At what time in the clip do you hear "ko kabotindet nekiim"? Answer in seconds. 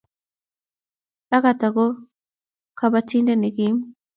1.75-3.77